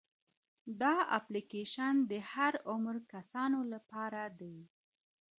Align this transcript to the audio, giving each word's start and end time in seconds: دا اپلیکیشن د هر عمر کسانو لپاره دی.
دا 0.81 0.95
اپلیکیشن 1.17 1.95
د 2.11 2.13
هر 2.31 2.53
عمر 2.71 2.95
کسانو 3.13 3.59
لپاره 3.73 4.21
دی. 4.39 4.57